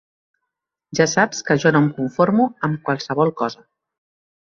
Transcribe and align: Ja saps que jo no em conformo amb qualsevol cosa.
Ja 0.99 1.05
saps 1.11 1.43
que 1.49 1.57
jo 1.63 1.71
no 1.75 1.81
em 1.87 1.89
conformo 1.97 2.47
amb 2.69 2.81
qualsevol 2.89 3.33
cosa. 3.43 3.63